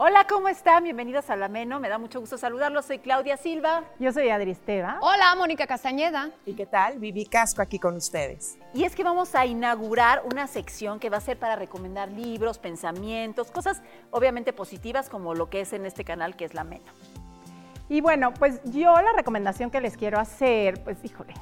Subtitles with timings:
[0.00, 0.84] Hola, ¿cómo están?
[0.84, 1.80] Bienvenidos a La Meno.
[1.80, 2.84] Me da mucho gusto saludarlos.
[2.84, 3.82] Soy Claudia Silva.
[3.98, 5.00] Yo soy Adri Esteva.
[5.00, 6.30] Hola, Mónica Castañeda.
[6.46, 7.00] ¿Y qué tal?
[7.00, 8.58] Vivi Casco aquí con ustedes.
[8.72, 12.60] Y es que vamos a inaugurar una sección que va a ser para recomendar libros,
[12.60, 13.82] pensamientos, cosas
[14.12, 16.92] obviamente positivas como lo que es en este canal que es La Meno.
[17.88, 21.34] Y bueno, pues yo la recomendación que les quiero hacer, pues híjole,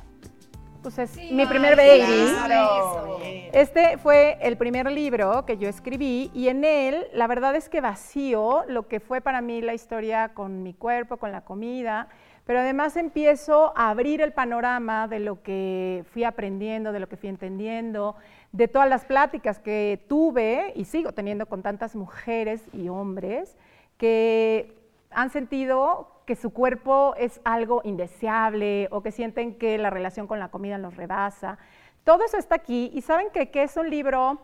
[0.86, 2.30] pues es mi primer baby.
[2.44, 3.18] Claro.
[3.52, 7.80] Este fue el primer libro que yo escribí y en él la verdad es que
[7.80, 12.06] vacío lo que fue para mí la historia con mi cuerpo, con la comida,
[12.44, 17.16] pero además empiezo a abrir el panorama de lo que fui aprendiendo, de lo que
[17.16, 18.14] fui entendiendo,
[18.52, 23.56] de todas las pláticas que tuve y sigo teniendo con tantas mujeres y hombres
[23.96, 24.72] que
[25.10, 30.40] han sentido que su cuerpo es algo indeseable o que sienten que la relación con
[30.40, 31.58] la comida los rebasa.
[32.04, 34.40] Todo eso está aquí y saben que, es un libro,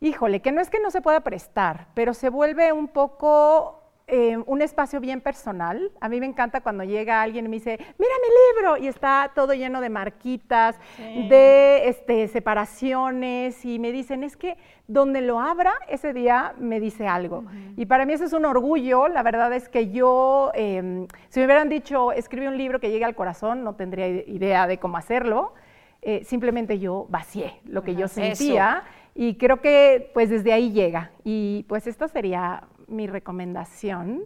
[0.00, 4.36] híjole, que no es que no se pueda prestar, pero se vuelve un poco eh,
[4.46, 5.90] un espacio bien personal.
[6.00, 9.32] A mí me encanta cuando llega alguien y me dice, mira mi libro, y está
[9.34, 15.72] todo lleno de marquitas, de este, separaciones, y me dicen, es que donde lo abra,
[15.88, 17.44] ese día me dice algo.
[17.76, 19.08] Y para mí eso es un orgullo.
[19.08, 23.06] La verdad es que yo, eh, si me hubieran dicho, escribe un libro que llegue
[23.06, 25.54] al corazón, no tendría idea de cómo hacerlo.
[26.02, 31.12] Eh, simplemente yo vacié lo que yo sentía y creo que pues desde ahí llega.
[31.24, 34.24] Y pues esta sería mi recomendación.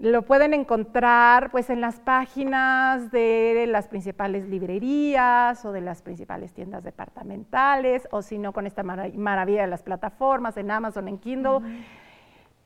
[0.00, 6.52] Lo pueden encontrar pues en las páginas de las principales librerías o de las principales
[6.52, 11.18] tiendas departamentales o si no con esta mara- maravilla de las plataformas en Amazon, en
[11.18, 11.60] Kindle.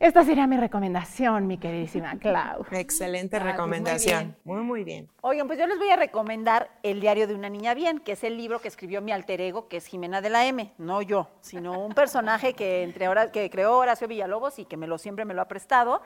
[0.01, 2.65] Esta sería mi recomendación, mi queridísima Clau.
[2.71, 4.37] Excelente recomendación.
[4.45, 5.09] Muy, muy bien.
[5.23, 8.23] Oigan, pues yo les voy a recomendar El diario de una niña bien, que es
[8.23, 11.29] el libro que escribió mi alter ego, que es Jimena de la M, no yo,
[11.41, 15.25] sino un personaje que, entre Hora- que creó Horacio Villalobos y que me lo, siempre
[15.25, 16.01] me lo ha prestado.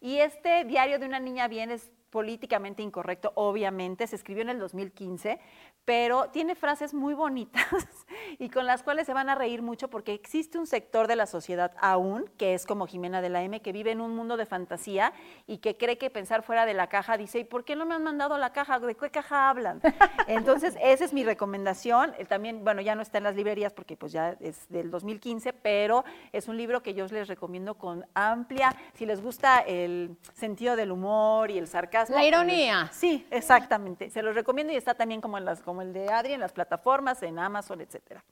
[0.00, 4.58] Y este diario de una niña bien es políticamente incorrecto, obviamente, se escribió en el
[4.58, 5.38] 2015,
[5.84, 7.66] pero tiene frases muy bonitas
[8.38, 11.26] y con las cuales se van a reír mucho porque existe un sector de la
[11.26, 14.46] sociedad aún, que es como Jimena de la M, que vive en un mundo de
[14.46, 15.12] fantasía
[15.46, 17.94] y que cree que pensar fuera de la caja dice, ¿y por qué no me
[17.94, 18.78] han mandado la caja?
[18.78, 19.80] ¿De qué caja hablan?
[20.26, 22.14] Entonces, esa es mi recomendación.
[22.18, 25.52] Eh, También, bueno, ya no está en las librerías porque pues ya es del 2015,
[25.52, 30.76] pero es un libro que yo les recomiendo con amplia, si les gusta el sentido
[30.76, 31.97] del humor y el sarcasmo.
[32.08, 32.90] La ironía.
[32.92, 34.10] Sí, exactamente.
[34.10, 36.52] Se los recomiendo y está también como, en las, como el de Adri en las
[36.52, 38.24] plataformas, en Amazon, etcétera.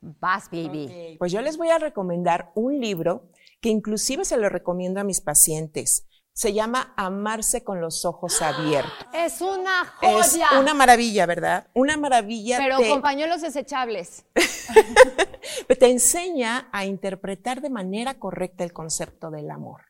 [0.00, 1.16] Vas, baby.
[1.18, 3.28] Pues yo les voy a recomendar un libro
[3.60, 6.06] que inclusive se lo recomiendo a mis pacientes.
[6.32, 8.92] Se llama Amarse con los ojos abiertos.
[9.12, 10.58] Es una Es joya.
[10.58, 11.66] una maravilla, ¿verdad?
[11.74, 12.56] Una maravilla.
[12.56, 14.24] Pero te- con pañuelos desechables.
[15.78, 19.82] te enseña a interpretar de manera correcta el concepto del amor.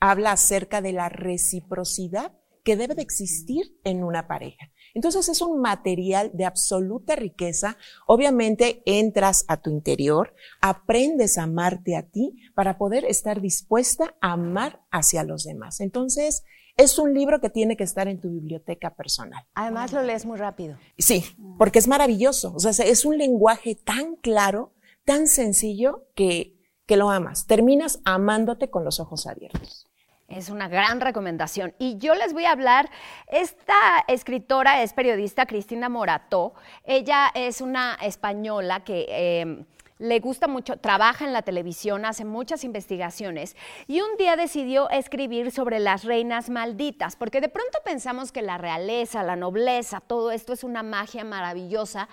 [0.00, 2.32] Habla acerca de la reciprocidad
[2.62, 4.70] que debe de existir en una pareja.
[4.94, 7.76] Entonces es un material de absoluta riqueza.
[8.06, 14.32] Obviamente entras a tu interior, aprendes a amarte a ti para poder estar dispuesta a
[14.32, 15.80] amar hacia los demás.
[15.80, 16.44] Entonces
[16.76, 19.44] es un libro que tiene que estar en tu biblioteca personal.
[19.54, 20.78] Además lo lees muy rápido.
[20.98, 21.24] Sí,
[21.58, 22.54] porque es maravilloso.
[22.54, 24.72] O sea, es un lenguaje tan claro,
[25.04, 26.56] tan sencillo que,
[26.86, 27.46] que lo amas.
[27.46, 29.91] Terminas amándote con los ojos abiertos.
[30.32, 31.74] Es una gran recomendación.
[31.78, 32.90] Y yo les voy a hablar,
[33.28, 36.54] esta escritora es periodista Cristina Morató.
[36.84, 39.06] Ella es una española que...
[39.08, 39.64] eh,
[40.02, 43.56] le gusta mucho, trabaja en la televisión, hace muchas investigaciones
[43.86, 48.58] y un día decidió escribir sobre las reinas malditas, porque de pronto pensamos que la
[48.58, 52.08] realeza, la nobleza, todo esto es una magia maravillosa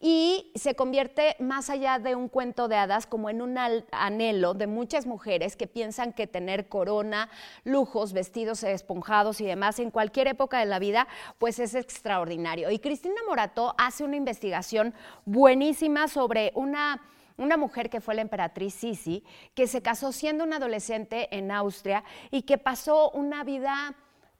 [0.00, 3.58] y se convierte más allá de un cuento de hadas como en un
[3.92, 7.28] anhelo de muchas mujeres que piensan que tener corona,
[7.64, 11.06] lujos, vestidos esponjados y demás en cualquier época de la vida,
[11.38, 12.70] pues es extraordinario.
[12.70, 14.94] Y Cristina Morató hace una investigación
[15.26, 17.02] buenísima sobre una
[17.36, 22.04] una mujer que fue la emperatriz Sisi, que se casó siendo una adolescente en Austria
[22.30, 23.94] y que pasó una vida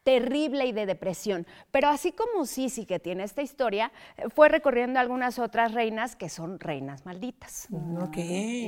[0.04, 1.46] terrible y de depresión.
[1.70, 3.90] Pero así como Sisi, que tiene esta historia,
[4.34, 7.68] fue recorriendo algunas otras reinas que son reinas malditas.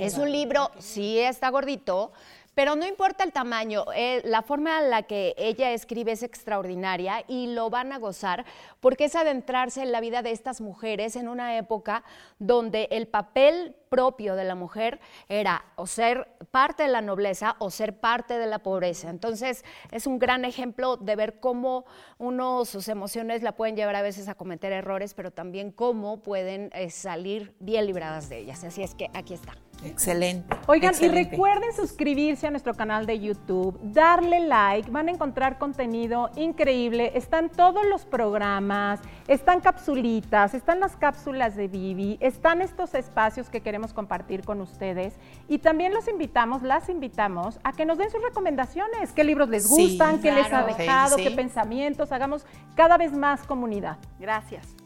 [0.01, 2.13] Es un libro, sí está gordito,
[2.57, 7.23] pero no importa el tamaño, eh, la forma en la que ella escribe es extraordinaria
[7.29, 8.47] y lo van a gozar
[8.81, 12.03] porque es adentrarse en la vida de estas mujeres en una época
[12.39, 17.71] donde el papel propio de la mujer era o ser parte de la nobleza o
[17.71, 19.11] ser parte de la pobreza.
[19.11, 21.85] Entonces es un gran ejemplo de ver cómo
[22.17, 26.71] uno sus emociones la pueden llevar a veces a cometer errores, pero también cómo pueden
[26.73, 28.65] eh, salir bien libradas de ellas.
[28.65, 29.59] Así es que aquí está.
[29.85, 30.57] Excelente.
[30.67, 31.21] Oigan, excelente.
[31.21, 37.13] y recuerden suscribirse a nuestro canal de YouTube, darle like, van a encontrar contenido increíble.
[37.15, 43.61] Están todos los programas, están capsulitas, están las cápsulas de Vivi, están estos espacios que
[43.61, 45.15] queremos compartir con ustedes.
[45.49, 49.69] Y también los invitamos, las invitamos a que nos den sus recomendaciones, qué libros les
[49.69, 53.99] Sí, gustan, qué les ha dejado, Sí, qué pensamientos, hagamos cada vez más comunidad.
[54.19, 54.86] Gracias.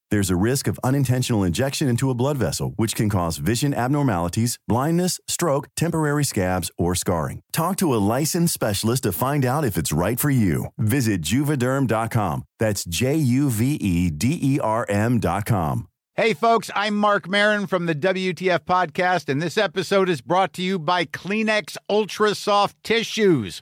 [0.11, 4.59] There's a risk of unintentional injection into a blood vessel, which can cause vision abnormalities,
[4.67, 7.39] blindness, stroke, temporary scabs, or scarring.
[7.53, 10.65] Talk to a licensed specialist to find out if it's right for you.
[10.77, 12.43] Visit juvederm.com.
[12.59, 15.87] That's J U V E D E R M.com.
[16.15, 20.61] Hey, folks, I'm Mark Marin from the WTF Podcast, and this episode is brought to
[20.61, 23.61] you by Kleenex Ultra Soft Tissues,